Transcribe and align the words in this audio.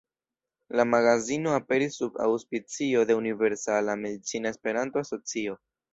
La 0.79 0.85
magazino 0.93 1.51
aperis 1.57 1.97
sub 2.01 2.17
aŭspicio 2.27 3.03
de 3.11 3.19
Universala 3.21 3.97
Medicina 4.07 4.55
Esperanto-Asocio. 4.57 5.55